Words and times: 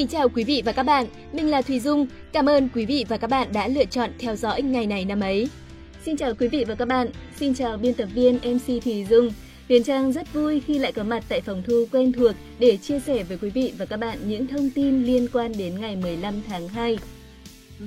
kính 0.00 0.08
chào 0.08 0.28
quý 0.28 0.44
vị 0.44 0.62
và 0.64 0.72
các 0.72 0.82
bạn, 0.82 1.06
mình 1.32 1.50
là 1.50 1.62
Thùy 1.62 1.80
Dung. 1.80 2.06
Cảm 2.32 2.48
ơn 2.48 2.68
quý 2.74 2.86
vị 2.86 3.04
và 3.08 3.16
các 3.16 3.30
bạn 3.30 3.48
đã 3.52 3.68
lựa 3.68 3.84
chọn 3.84 4.10
theo 4.18 4.36
dõi 4.36 4.62
ngày 4.62 4.86
này 4.86 5.04
năm 5.04 5.20
ấy. 5.20 5.48
Xin 6.04 6.16
chào 6.16 6.34
quý 6.34 6.48
vị 6.48 6.64
và 6.68 6.74
các 6.74 6.88
bạn, 6.88 7.08
xin 7.36 7.54
chào 7.54 7.76
biên 7.76 7.94
tập 7.94 8.08
viên 8.14 8.34
MC 8.34 8.84
Thùy 8.84 9.06
Dung. 9.10 9.30
Huyền 9.68 9.84
Trang 9.84 10.12
rất 10.12 10.32
vui 10.32 10.60
khi 10.66 10.78
lại 10.78 10.92
có 10.92 11.02
mặt 11.02 11.24
tại 11.28 11.40
phòng 11.40 11.62
thu 11.66 11.84
quen 11.92 12.12
thuộc 12.12 12.32
để 12.58 12.76
chia 12.76 13.00
sẻ 13.00 13.22
với 13.22 13.38
quý 13.42 13.50
vị 13.50 13.72
và 13.78 13.84
các 13.84 13.96
bạn 13.96 14.18
những 14.26 14.46
thông 14.46 14.70
tin 14.70 15.04
liên 15.04 15.28
quan 15.32 15.52
đến 15.58 15.80
ngày 15.80 15.96
15 15.96 16.34
tháng 16.48 16.68
2. 16.68 16.98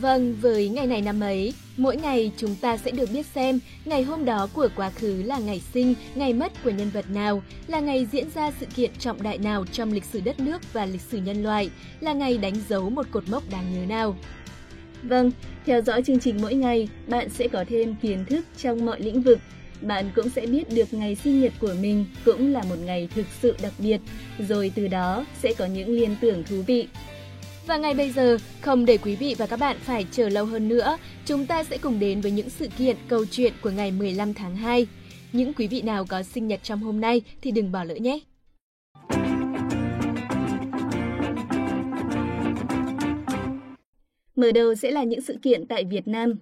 Vâng, 0.02 0.36
với 0.41 0.70
ngày 0.70 0.88
này 0.88 1.02
năm 1.02 1.20
ấy, 1.20 1.54
mỗi 1.78 1.98
ngày 1.98 2.32
chúng 2.38 2.55
ta 2.55 2.78
sẽ 2.78 2.92
được 2.92 3.10
biết 3.14 3.25
xem 3.25 3.60
ngày 3.86 4.04
hôm 4.04 4.25
đó 4.25 4.50
của 4.54 4.68
quá 4.75 4.89
khứ 4.89 5.23
là 5.23 5.39
ngày 5.39 5.62
sinh, 5.73 5.96
ngày 6.16 6.34
mất 6.34 6.52
của 6.64 6.69
nhân 6.69 6.89
vật 6.89 7.06
nào, 7.10 7.43
là 7.68 7.79
ngày 7.79 8.07
diễn 8.11 8.29
ra 8.36 8.52
sự 8.60 8.66
kiện 8.75 8.92
trọng 9.00 9.24
đại 9.24 9.38
nào 9.38 9.66
trong 9.71 9.92
lịch 9.92 10.06
sử 10.06 10.21
đất 10.21 10.39
nước 10.39 10.74
và 10.74 10.86
lịch 10.86 11.02
sử 11.02 11.18
nhân 11.18 11.43
loại, 11.43 11.69
là 12.00 12.14
ngày 12.14 12.38
đánh 12.38 12.54
dấu 12.69 12.89
một 12.89 13.06
cột 13.11 13.29
mốc 13.29 13.50
đáng 13.50 13.74
nhớ 13.74 13.86
nào. 13.86 14.16
Vâng, 15.04 15.32
theo 15.66 15.82
dõi 15.82 16.04
chương 16.04 16.19
trình 16.19 16.38
mỗi 16.41 16.54
ngày, 16.54 16.89
bạn 17.07 17.30
sẽ 17.30 17.47
có 17.47 17.66
thêm 17.69 17.96
kiến 18.02 18.25
thức 18.25 18.46
trong 18.57 18.86
mọi 18.86 19.02
lĩnh 19.02 19.21
vực. 19.21 19.39
Bạn 19.82 20.10
cũng 20.16 20.30
sẽ 20.30 20.46
biết 20.46 20.69
được 20.69 20.94
ngày 20.94 21.16
sinh 21.16 21.41
nhật 21.41 21.54
của 21.60 21.74
mình 21.82 22.05
cũng 22.25 22.54
là 22.54 22.64
một 22.69 22.78
ngày 22.86 23.10
thực 23.16 23.25
sự 23.41 23.55
đặc 23.61 23.74
biệt, 23.78 24.02
rồi 24.39 24.71
từ 24.75 24.88
đó 24.88 25.25
sẽ 25.41 25.54
có 25.57 25.66
những 25.66 25.89
liên 25.89 26.16
tưởng 26.21 26.44
thú 26.44 26.61
vị 26.68 26.88
và 27.68 27.78
ngay 27.78 27.94
bây 27.94 28.10
giờ, 28.10 28.38
không 28.62 28.86
để 28.86 28.98
quý 28.98 29.16
vị 29.16 29.36
và 29.38 29.48
các 29.48 29.60
bạn 29.60 29.78
phải 29.80 30.06
chờ 30.12 30.30
lâu 30.30 30.46
hơn 30.46 30.68
nữa, 30.68 30.98
chúng 31.26 31.46
ta 31.46 31.64
sẽ 31.64 31.78
cùng 31.78 32.00
đến 32.00 32.22
với 32.22 32.31
những 32.31 32.50
sự 32.50 32.67
kiện, 32.78 32.98
câu 33.08 33.26
chuyện 33.26 33.53
của 33.62 33.70
ngày 33.70 33.92
15 33.92 34.34
tháng 34.34 34.56
2. 34.56 34.88
Những 35.34 35.53
quý 35.53 35.67
vị 35.67 35.81
nào 35.81 36.06
có 36.06 36.23
sinh 36.23 36.48
nhật 36.48 36.59
trong 36.64 36.80
hôm 36.80 37.02
nay 37.02 37.22
thì 37.42 37.52
đừng 37.52 37.72
bỏ 37.72 37.84
lỡ 37.84 37.95
nhé! 37.95 38.20
Mở 44.36 44.52
đầu 44.52 44.75
sẽ 44.75 44.92
là 44.92 45.03
những 45.03 45.22
sự 45.22 45.38
kiện 45.42 45.66
tại 45.66 45.83
Việt 45.83 46.08
Nam. 46.08 46.33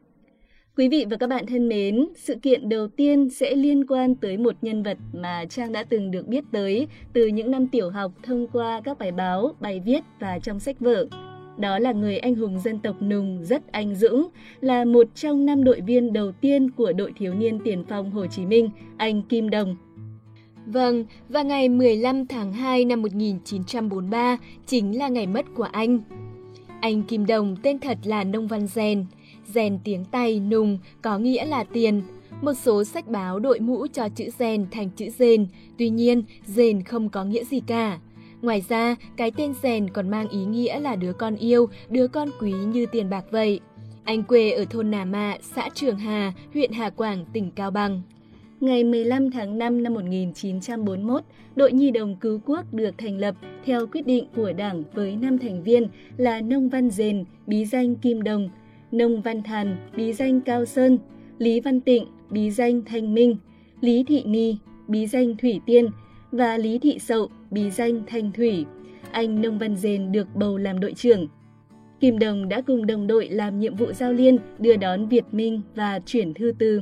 Quý 0.77 0.89
vị 0.89 1.05
và 1.09 1.17
các 1.17 1.27
bạn 1.27 1.45
thân 1.45 1.69
mến, 1.69 2.07
sự 2.15 2.35
kiện 2.35 2.69
đầu 2.69 2.87
tiên 2.87 3.29
sẽ 3.29 3.55
liên 3.55 3.87
quan 3.87 4.15
tới 4.15 4.37
một 4.37 4.55
nhân 4.61 4.83
vật 4.83 4.97
mà 5.13 5.45
Trang 5.49 5.71
đã 5.71 5.83
từng 5.83 6.11
được 6.11 6.27
biết 6.27 6.43
tới 6.51 6.87
từ 7.13 7.27
những 7.27 7.51
năm 7.51 7.67
tiểu 7.67 7.89
học 7.89 8.11
thông 8.23 8.47
qua 8.47 8.81
các 8.83 8.99
bài 8.99 9.11
báo, 9.11 9.55
bài 9.59 9.81
viết 9.85 10.03
và 10.19 10.39
trong 10.39 10.59
sách 10.59 10.79
vở. 10.79 11.05
Đó 11.57 11.79
là 11.79 11.91
người 11.91 12.17
anh 12.17 12.35
hùng 12.35 12.59
dân 12.59 12.79
tộc 12.79 13.01
Nùng 13.01 13.43
rất 13.43 13.71
anh 13.71 13.95
dũng, 13.95 14.27
là 14.61 14.85
một 14.85 15.07
trong 15.15 15.45
năm 15.45 15.63
đội 15.63 15.81
viên 15.81 16.13
đầu 16.13 16.31
tiên 16.31 16.71
của 16.71 16.93
đội 16.93 17.13
thiếu 17.17 17.33
niên 17.33 17.59
tiền 17.63 17.83
phong 17.89 18.11
Hồ 18.11 18.27
Chí 18.27 18.45
Minh, 18.45 18.69
anh 18.97 19.21
Kim 19.21 19.49
Đồng. 19.49 19.75
Vâng, 20.65 21.05
và 21.29 21.43
ngày 21.43 21.69
15 21.69 22.27
tháng 22.27 22.53
2 22.53 22.85
năm 22.85 23.01
1943 23.01 24.37
chính 24.65 24.97
là 24.97 25.07
ngày 25.07 25.27
mất 25.27 25.45
của 25.55 25.67
anh. 25.71 25.99
Anh 26.81 27.03
Kim 27.03 27.25
Đồng 27.25 27.55
tên 27.63 27.79
thật 27.79 27.97
là 28.03 28.23
Nông 28.23 28.47
Văn 28.47 28.67
Rèn, 28.67 29.05
rèn 29.53 29.79
tiếng 29.83 30.05
tay 30.05 30.39
nùng 30.39 30.77
có 31.01 31.17
nghĩa 31.17 31.45
là 31.45 31.63
tiền. 31.63 32.01
Một 32.41 32.53
số 32.53 32.83
sách 32.83 33.07
báo 33.07 33.39
đội 33.39 33.59
mũ 33.59 33.87
cho 33.93 34.09
chữ 34.09 34.29
rèn 34.39 34.65
thành 34.71 34.89
chữ 34.89 35.09
rền, 35.09 35.47
tuy 35.77 35.89
nhiên 35.89 36.23
rền 36.45 36.83
không 36.83 37.09
có 37.09 37.23
nghĩa 37.23 37.43
gì 37.43 37.59
cả. 37.67 37.99
Ngoài 38.41 38.63
ra, 38.69 38.95
cái 39.17 39.31
tên 39.31 39.53
rèn 39.63 39.89
còn 39.89 40.09
mang 40.09 40.29
ý 40.29 40.45
nghĩa 40.45 40.79
là 40.79 40.95
đứa 40.95 41.13
con 41.13 41.35
yêu, 41.35 41.69
đứa 41.89 42.07
con 42.07 42.29
quý 42.39 42.51
như 42.51 42.85
tiền 42.85 43.09
bạc 43.09 43.25
vậy. 43.31 43.59
Anh 44.03 44.23
quê 44.23 44.51
ở 44.51 44.65
thôn 44.65 44.91
Nà 44.91 45.05
Mạ, 45.05 45.37
xã 45.55 45.69
Trường 45.73 45.97
Hà, 45.97 46.33
huyện 46.53 46.71
Hà 46.71 46.89
Quảng, 46.89 47.25
tỉnh 47.33 47.51
Cao 47.51 47.71
Bằng. 47.71 48.01
Ngày 48.61 48.83
15 48.83 49.31
tháng 49.31 49.57
5 49.57 49.83
năm 49.83 49.93
1941, 49.93 51.23
đội 51.55 51.71
Nhi 51.71 51.91
đồng 51.91 52.15
cứu 52.15 52.39
quốc 52.45 52.73
được 52.73 52.97
thành 52.97 53.17
lập 53.17 53.35
theo 53.65 53.87
quyết 53.87 54.07
định 54.07 54.25
của 54.35 54.53
Đảng 54.53 54.83
với 54.93 55.15
5 55.15 55.37
thành 55.37 55.63
viên 55.63 55.87
là 56.17 56.41
Nông 56.41 56.69
Văn 56.69 56.89
Dền, 56.89 57.25
bí 57.47 57.65
danh 57.65 57.95
Kim 57.95 58.23
Đồng, 58.23 58.49
Nông 58.91 59.21
Văn 59.21 59.43
Thàn, 59.43 59.77
bí 59.95 60.13
danh 60.13 60.41
Cao 60.41 60.65
Sơn, 60.65 60.97
Lý 61.37 61.59
Văn 61.59 61.81
Tịnh, 61.81 62.05
bí 62.29 62.51
danh 62.51 62.81
Thanh 62.85 63.13
Minh, 63.13 63.37
Lý 63.81 64.03
Thị 64.03 64.23
Ni, 64.25 64.57
bí 64.87 65.07
danh 65.07 65.37
Thủy 65.37 65.59
Tiên 65.65 65.89
và 66.31 66.57
Lý 66.57 66.79
Thị 66.79 66.99
Sậu, 66.99 67.27
bí 67.51 67.71
danh 67.71 68.03
Thanh 68.07 68.31
Thủy. 68.31 68.65
Anh 69.11 69.41
Nông 69.41 69.59
Văn 69.59 69.75
Dền 69.75 70.11
được 70.11 70.27
bầu 70.35 70.57
làm 70.57 70.79
đội 70.79 70.93
trưởng. 70.93 71.27
Kim 71.99 72.19
Đồng 72.19 72.49
đã 72.49 72.61
cùng 72.61 72.87
đồng 72.87 73.07
đội 73.07 73.29
làm 73.29 73.59
nhiệm 73.59 73.75
vụ 73.75 73.91
giao 73.93 74.13
liên, 74.13 74.37
đưa 74.59 74.75
đón 74.75 75.07
Việt 75.07 75.25
Minh 75.31 75.61
và 75.75 75.99
chuyển 76.05 76.33
thư 76.33 76.53
từ. 76.59 76.81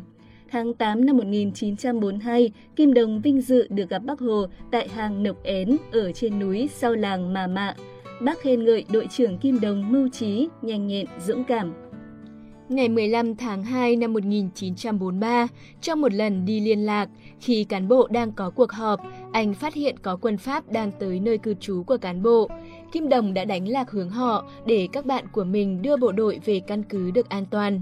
Tháng 0.51 0.73
8 0.73 1.05
năm 1.05 1.17
1942, 1.17 2.51
Kim 2.75 2.93
Đồng 2.93 3.21
vinh 3.21 3.41
dự 3.41 3.67
được 3.69 3.89
gặp 3.89 3.99
Bác 4.05 4.19
Hồ 4.19 4.45
tại 4.71 4.87
hàng 4.87 5.23
Nộc 5.23 5.43
Én 5.43 5.77
ở 5.91 6.11
trên 6.11 6.39
núi 6.39 6.69
sau 6.73 6.95
làng 6.95 7.33
Mà 7.33 7.47
Mạ. 7.47 7.75
Bác 8.21 8.39
khen 8.41 8.65
ngợi 8.65 8.85
đội 8.91 9.07
trưởng 9.07 9.37
Kim 9.37 9.59
Đồng 9.59 9.91
mưu 9.91 10.09
trí, 10.09 10.47
nhanh 10.61 10.87
nhẹn, 10.87 11.05
dũng 11.25 11.43
cảm, 11.43 11.73
Ngày 12.69 12.89
15 12.89 13.35
tháng 13.35 13.63
2 13.63 13.95
năm 13.95 14.13
1943, 14.13 15.47
trong 15.81 16.01
một 16.01 16.13
lần 16.13 16.45
đi 16.45 16.59
liên 16.59 16.85
lạc, 16.85 17.09
khi 17.39 17.63
cán 17.63 17.87
bộ 17.87 18.07
đang 18.07 18.31
có 18.31 18.49
cuộc 18.49 18.71
họp, 18.71 18.99
anh 19.31 19.53
phát 19.53 19.73
hiện 19.73 19.95
có 20.01 20.17
quân 20.21 20.37
Pháp 20.37 20.71
đang 20.71 20.91
tới 20.99 21.19
nơi 21.19 21.37
cư 21.37 21.53
trú 21.53 21.83
của 21.83 21.97
cán 21.97 22.23
bộ. 22.23 22.49
Kim 22.91 23.09
Đồng 23.09 23.33
đã 23.33 23.45
đánh 23.45 23.67
lạc 23.67 23.91
hướng 23.91 24.09
họ 24.09 24.45
để 24.65 24.87
các 24.91 25.05
bạn 25.05 25.25
của 25.31 25.43
mình 25.43 25.81
đưa 25.81 25.97
bộ 25.97 26.11
đội 26.11 26.39
về 26.45 26.59
căn 26.59 26.83
cứ 26.83 27.11
được 27.11 27.29
an 27.29 27.45
toàn. 27.45 27.81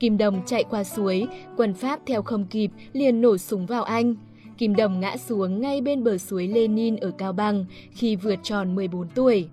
Kim 0.00 0.18
Đồng 0.18 0.42
chạy 0.46 0.64
qua 0.64 0.84
suối, 0.84 1.26
quân 1.56 1.74
Pháp 1.74 2.00
theo 2.06 2.22
không 2.22 2.46
kịp 2.46 2.70
liền 2.92 3.20
nổ 3.20 3.38
súng 3.38 3.66
vào 3.66 3.84
anh. 3.84 4.14
Kim 4.58 4.76
Đồng 4.76 5.00
ngã 5.00 5.16
xuống 5.16 5.60
ngay 5.60 5.80
bên 5.80 6.04
bờ 6.04 6.18
suối 6.18 6.48
Lenin 6.48 6.96
ở 6.96 7.10
Cao 7.18 7.32
Bằng 7.32 7.64
khi 7.90 8.16
vừa 8.16 8.34
tròn 8.42 8.74
14 8.74 9.08
tuổi. 9.14 9.48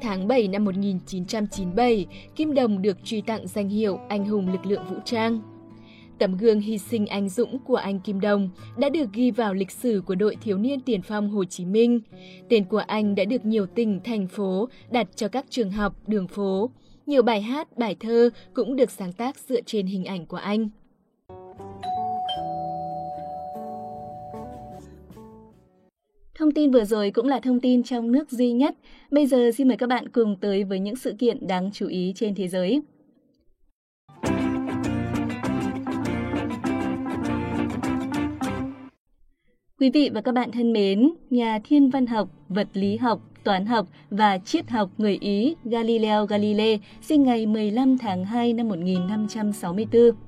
Tháng 0.00 0.28
7 0.28 0.48
năm 0.48 0.64
1997, 0.64 2.06
Kim 2.36 2.54
Đồng 2.54 2.82
được 2.82 2.96
truy 3.04 3.20
tặng 3.20 3.46
danh 3.46 3.68
hiệu 3.68 3.98
Anh 4.08 4.24
hùng 4.24 4.52
lực 4.52 4.66
lượng 4.66 4.84
vũ 4.90 4.96
trang. 5.04 5.40
Tấm 6.18 6.36
gương 6.36 6.60
hy 6.60 6.78
sinh 6.78 7.06
anh 7.06 7.28
dũng 7.28 7.58
của 7.58 7.76
anh 7.76 8.00
Kim 8.00 8.20
Đồng 8.20 8.50
đã 8.76 8.88
được 8.88 9.12
ghi 9.12 9.30
vào 9.30 9.54
lịch 9.54 9.70
sử 9.70 10.02
của 10.06 10.14
đội 10.14 10.36
thiếu 10.36 10.58
niên 10.58 10.80
tiền 10.80 11.02
phong 11.02 11.30
Hồ 11.30 11.44
Chí 11.44 11.64
Minh. 11.64 12.00
Tên 12.48 12.64
của 12.64 12.82
anh 12.86 13.14
đã 13.14 13.24
được 13.24 13.44
nhiều 13.44 13.66
tỉnh, 13.66 14.00
thành 14.04 14.28
phố 14.28 14.68
đặt 14.90 15.06
cho 15.16 15.28
các 15.28 15.46
trường 15.50 15.70
học, 15.70 15.94
đường 16.06 16.28
phố. 16.28 16.70
Nhiều 17.06 17.22
bài 17.22 17.42
hát, 17.42 17.78
bài 17.78 17.96
thơ 18.00 18.30
cũng 18.54 18.76
được 18.76 18.90
sáng 18.90 19.12
tác 19.12 19.38
dựa 19.38 19.60
trên 19.66 19.86
hình 19.86 20.04
ảnh 20.04 20.26
của 20.26 20.36
anh. 20.36 20.68
Thông 26.48 26.54
tin 26.54 26.70
vừa 26.70 26.84
rồi 26.84 27.10
cũng 27.10 27.26
là 27.28 27.40
thông 27.40 27.60
tin 27.60 27.82
trong 27.82 28.12
nước 28.12 28.30
duy 28.30 28.52
nhất. 28.52 28.74
Bây 29.10 29.26
giờ 29.26 29.50
xin 29.56 29.68
mời 29.68 29.76
các 29.76 29.88
bạn 29.88 30.08
cùng 30.08 30.36
tới 30.40 30.64
với 30.64 30.80
những 30.80 30.96
sự 30.96 31.14
kiện 31.18 31.46
đáng 31.46 31.70
chú 31.72 31.86
ý 31.86 32.12
trên 32.16 32.34
thế 32.34 32.48
giới. 32.48 32.82
Quý 39.80 39.90
vị 39.90 40.10
và 40.14 40.20
các 40.20 40.32
bạn 40.32 40.50
thân 40.52 40.72
mến, 40.72 41.10
nhà 41.30 41.58
thiên 41.64 41.90
văn 41.90 42.06
học, 42.06 42.28
vật 42.48 42.68
lý 42.72 42.96
học, 42.96 43.20
toán 43.44 43.66
học 43.66 43.86
và 44.10 44.38
triết 44.38 44.70
học 44.70 44.90
người 44.98 45.18
Ý 45.20 45.54
Galileo 45.64 46.26
Galilei 46.26 46.80
sinh 47.02 47.22
ngày 47.22 47.46
15 47.46 47.98
tháng 47.98 48.24
2 48.24 48.52
năm 48.52 48.68
1564. 48.68 50.27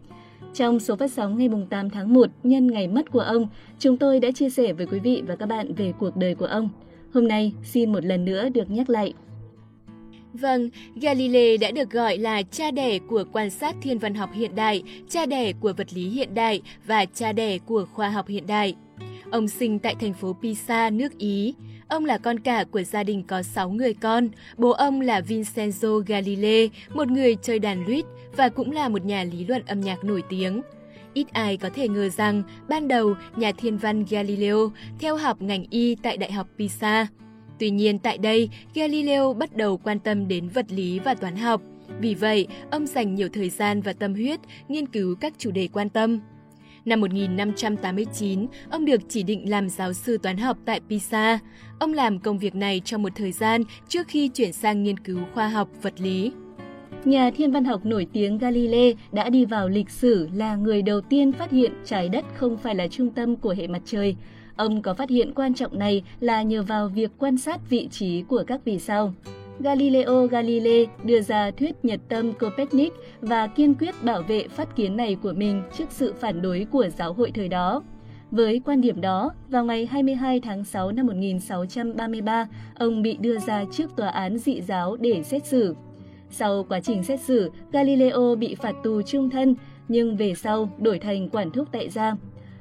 Trong 0.55 0.81
số 0.81 0.97
phát 0.97 1.13
sóng 1.13 1.39
ngày 1.39 1.49
8 1.71 1.91
tháng 1.91 2.15
1 2.15 2.31
nhân 2.43 2.67
ngày 2.67 2.89
mất 2.89 3.11
của 3.11 3.21
ông, 3.21 3.49
chúng 3.79 3.97
tôi 3.97 4.21
đã 4.21 4.31
chia 4.31 4.51
sẻ 4.51 4.73
với 4.73 4.87
quý 4.87 4.99
vị 4.99 5.23
và 5.27 5.37
các 5.37 5.47
bạn 5.47 5.75
về 5.75 5.93
cuộc 5.99 6.17
đời 6.17 6.35
của 6.35 6.47
ông. 6.47 6.69
Hôm 7.15 7.29
nay, 7.29 7.53
xin 7.65 7.93
một 7.93 8.05
lần 8.05 8.25
nữa 8.25 8.49
được 8.49 8.71
nhắc 8.71 8.91
lại. 8.91 9.15
Vâng, 10.33 10.71
Galilei 10.97 11.57
đã 11.57 11.71
được 11.71 11.91
gọi 11.91 12.19
là 12.19 12.43
cha 12.43 12.71
đẻ 12.71 12.99
của 12.99 13.25
quan 13.33 13.51
sát 13.51 13.77
thiên 13.83 13.99
văn 13.99 14.15
học 14.15 14.31
hiện 14.33 14.55
đại, 14.55 14.83
cha 15.09 15.27
đẻ 15.27 15.53
của 15.53 15.73
vật 15.77 15.87
lý 15.95 16.09
hiện 16.09 16.35
đại 16.35 16.63
và 16.87 17.05
cha 17.05 17.33
đẻ 17.33 17.59
của 17.59 17.87
khoa 17.93 18.11
học 18.11 18.29
hiện 18.29 18.47
đại. 18.47 18.75
Ông 19.31 19.49
sinh 19.49 19.79
tại 19.79 19.95
thành 19.95 20.13
phố 20.13 20.37
Pisa, 20.43 20.91
nước 20.91 21.19
Ý. 21.19 21.55
Ông 21.89 22.05
là 22.05 22.19
con 22.19 22.41
cả 22.41 22.65
của 22.71 22.83
gia 22.83 23.03
đình 23.03 23.23
có 23.23 23.43
6 23.43 23.71
người 23.71 23.95
con. 23.95 24.29
Bố 24.57 24.71
ông 24.71 25.01
là 25.01 25.21
Vincenzo 25.21 25.99
Galilei, 26.07 26.71
một 26.95 27.09
người 27.09 27.37
chơi 27.43 27.59
đàn 27.59 27.87
lute 27.87 28.09
và 28.37 28.49
cũng 28.49 28.73
là 28.73 28.89
một 28.89 29.05
nhà 29.05 29.25
lý 29.25 29.45
luận 29.45 29.63
âm 29.67 29.81
nhạc 29.81 30.05
nổi 30.05 30.23
tiếng. 30.29 30.63
Ít 31.15 31.33
ai 31.33 31.57
có 31.57 31.71
thể 31.75 31.89
ngờ 31.89 32.09
rằng 32.09 32.43
ban 32.69 32.89
đầu 32.89 33.15
nhà 33.37 33.53
thiên 33.53 33.77
văn 33.77 34.05
Galileo 34.11 34.73
theo 34.99 35.17
học 35.17 35.43
ngành 35.43 35.65
y 35.71 35.95
tại 35.95 36.17
Đại 36.17 36.33
học 36.33 36.47
Pisa. 36.59 37.07
Tuy 37.59 37.71
nhiên 37.71 37.99
tại 37.99 38.19
đây, 38.19 38.49
Galileo 38.75 39.35
bắt 39.35 39.57
đầu 39.57 39.77
quan 39.77 39.99
tâm 39.99 40.29
đến 40.29 40.49
vật 40.49 40.67
lý 40.73 40.99
và 40.99 41.15
toán 41.15 41.37
học. 41.37 41.63
Vì 42.01 42.15
vậy, 42.15 42.47
ông 42.71 42.87
dành 42.87 43.15
nhiều 43.15 43.29
thời 43.33 43.51
gian 43.51 43.81
và 43.81 43.93
tâm 43.93 44.15
huyết 44.15 44.41
nghiên 44.69 44.87
cứu 44.87 45.15
các 45.21 45.33
chủ 45.39 45.51
đề 45.51 45.69
quan 45.73 45.89
tâm. 45.89 46.21
Năm 46.85 47.01
1589, 47.01 48.47
ông 48.71 48.85
được 48.85 49.01
chỉ 49.09 49.23
định 49.23 49.51
làm 49.51 49.69
giáo 49.69 49.93
sư 49.93 50.19
toán 50.19 50.37
học 50.37 50.57
tại 50.65 50.81
Pisa. 50.89 51.39
Ông 51.79 51.95
làm 51.95 52.19
công 52.19 52.39
việc 52.39 52.55
này 52.55 52.81
trong 52.85 53.03
một 53.03 53.13
thời 53.15 53.33
gian 53.33 53.63
trước 53.89 54.09
khi 54.09 54.29
chuyển 54.29 54.53
sang 54.53 54.83
nghiên 54.83 54.99
cứu 54.99 55.19
khoa 55.35 55.49
học 55.49 55.69
vật 55.83 56.01
lý. 56.01 56.33
Nhà 57.05 57.31
thiên 57.37 57.53
văn 57.53 57.65
học 57.65 57.87
nổi 57.87 58.07
tiếng 58.13 58.39
Galilei 58.39 58.95
đã 59.13 59.31
đi 59.31 59.45
vào 59.45 59.69
lịch 59.69 59.91
sử 59.91 60.29
là 60.35 60.57
người 60.57 60.83
đầu 60.83 61.01
tiên 61.01 61.33
phát 61.33 61.51
hiện 61.51 61.73
trái 61.85 62.09
đất 62.09 62.25
không 62.35 62.57
phải 62.57 62.75
là 62.75 62.89
trung 62.89 63.11
tâm 63.11 63.37
của 63.37 63.55
hệ 63.59 63.67
mặt 63.67 63.83
trời. 63.85 64.17
Ông 64.57 64.83
có 64.83 64.95
phát 64.95 65.11
hiện 65.11 65.33
quan 65.35 65.55
trọng 65.55 65.79
này 65.79 66.03
là 66.21 66.43
nhờ 66.43 66.63
vào 66.63 66.89
việc 66.89 67.11
quan 67.19 67.39
sát 67.39 67.61
vị 67.71 67.89
trí 67.91 68.23
của 68.23 68.45
các 68.47 68.61
vì 68.65 68.79
sao. 68.79 69.15
Galileo 69.63 70.27
Galilei 70.27 70.87
đưa 71.05 71.21
ra 71.21 71.51
thuyết 71.51 71.85
nhật 71.85 72.01
tâm 72.09 72.33
Copernic 72.33 72.93
và 73.21 73.47
kiên 73.47 73.75
quyết 73.75 73.95
bảo 74.05 74.23
vệ 74.23 74.49
phát 74.49 74.77
kiến 74.77 74.97
này 74.97 75.17
của 75.23 75.33
mình 75.33 75.63
trước 75.79 75.85
sự 75.91 76.15
phản 76.21 76.43
đối 76.43 76.67
của 76.71 76.89
giáo 76.99 77.13
hội 77.13 77.31
thời 77.35 77.49
đó. 77.49 77.83
Với 78.31 78.61
quan 78.65 78.81
điểm 78.81 79.01
đó, 79.01 79.33
vào 79.49 79.65
ngày 79.65 79.87
22 79.87 80.41
tháng 80.41 80.65
6 80.65 80.93
năm 80.93 81.07
1633, 81.07 82.49
ông 82.79 83.03
bị 83.03 83.17
đưa 83.21 83.39
ra 83.39 83.65
trước 83.73 83.97
tòa 83.97 84.09
án 84.09 84.39
dị 84.39 84.61
giáo 84.61 84.97
để 84.97 85.23
xét 85.23 85.47
xử. 85.47 85.77
Sau 86.31 86.65
quá 86.69 86.81
trình 86.81 87.03
xét 87.03 87.21
xử, 87.21 87.51
Galileo 87.73 88.35
bị 88.35 88.55
phạt 88.55 88.75
tù 88.83 89.03
trung 89.03 89.31
thân, 89.31 89.55
nhưng 89.89 90.17
về 90.17 90.35
sau 90.35 90.71
đổi 90.79 90.99
thành 90.99 91.29
quản 91.29 91.51
thúc 91.51 91.69
tại 91.73 91.89
gia. 91.89 92.17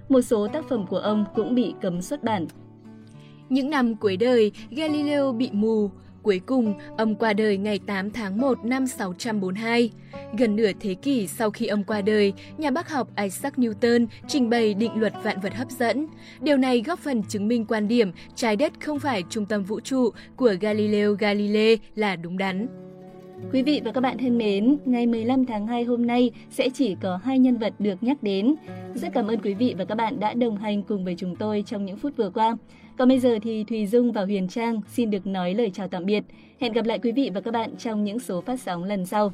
Một 0.10 0.22
số 0.22 0.48
tác 0.48 0.70
phẩm 0.70 0.88
của 0.88 1.00
ông 1.00 1.26
cũng 1.36 1.56
bị 1.56 1.74
cấm 1.82 2.02
xuất 2.02 2.24
bản. 2.24 2.48
Những 3.50 3.70
năm 3.70 3.96
cuối 3.96 4.18
đời, 4.18 4.52
Galileo 4.72 5.34
bị 5.34 5.50
mù. 5.52 5.90
Cuối 6.24 6.42
cùng, 6.46 6.74
ông 6.98 7.16
qua 7.16 7.34
đời 7.34 7.58
ngày 7.58 7.80
8 7.88 8.12
tháng 8.12 8.42
1 8.42 8.66
năm 8.66 8.88
642. 8.88 9.92
Gần 10.38 10.56
nửa 10.56 10.72
thế 10.80 10.94
kỷ 10.94 11.28
sau 11.28 11.52
khi 11.52 11.68
ông 11.68 11.84
qua 11.84 12.02
đời, 12.02 12.34
nhà 12.58 12.72
bác 12.72 12.90
học 12.90 13.08
Isaac 13.24 13.58
Newton 13.58 14.08
trình 14.28 14.50
bày 14.50 14.74
định 14.74 14.92
luật 14.96 15.14
vạn 15.24 15.40
vật 15.40 15.56
hấp 15.56 15.72
dẫn. 15.72 16.08
Điều 16.42 16.58
này 16.58 16.84
góp 16.86 17.00
phần 17.00 17.24
chứng 17.24 17.48
minh 17.48 17.66
quan 17.66 17.88
điểm 17.88 18.12
trái 18.36 18.56
đất 18.56 18.74
không 18.86 19.00
phải 19.00 19.24
trung 19.30 19.46
tâm 19.46 19.64
vũ 19.64 19.80
trụ 19.80 20.10
của 20.36 20.56
Galileo 20.62 21.14
Galilei 21.14 21.80
là 21.96 22.16
đúng 22.16 22.38
đắn. 22.38 22.89
Quý 23.54 23.64
vị 23.64 23.82
và 23.86 23.92
các 23.92 24.02
bạn 24.02 24.18
thân 24.18 24.38
mến, 24.38 24.78
ngày 24.86 25.08
15 25.08 25.46
tháng 25.46 25.68
2 25.68 25.84
hôm 25.84 26.08
nay 26.08 26.32
sẽ 26.50 26.70
chỉ 26.74 26.96
có 27.02 27.20
hai 27.24 27.40
nhân 27.40 27.58
vật 27.58 27.74
được 27.80 28.04
nhắc 28.04 28.24
đến. 28.24 28.56
Rất 28.96 29.14
cảm 29.14 29.28
ơn 29.28 29.40
quý 29.40 29.54
vị 29.54 29.76
và 29.78 29.86
các 29.86 29.96
bạn 29.96 30.20
đã 30.20 30.34
đồng 30.34 30.58
hành 30.58 30.84
cùng 30.84 31.06
với 31.06 31.16
chúng 31.18 31.36
tôi 31.36 31.64
trong 31.68 31.86
những 31.86 31.98
phút 31.98 32.14
vừa 32.18 32.30
qua. 32.30 32.58
Còn 32.98 33.10
bây 33.10 33.20
giờ 33.20 33.40
thì 33.42 33.64
Thùy 33.64 33.88
Dung 33.88 34.12
và 34.12 34.26
Huyền 34.26 34.48
Trang 34.48 34.82
xin 34.88 35.12
được 35.12 35.28
nói 35.28 35.54
lời 35.54 35.72
chào 35.74 35.88
tạm 35.88 36.06
biệt. 36.06 36.24
Hẹn 36.60 36.74
gặp 36.74 36.86
lại 36.86 37.00
quý 37.00 37.12
vị 37.12 37.32
và 37.34 37.42
các 37.42 37.52
bạn 37.52 37.76
trong 37.78 38.04
những 38.04 38.20
số 38.20 38.42
phát 38.42 38.60
sóng 38.60 38.84
lần 38.84 39.06
sau. 39.06 39.34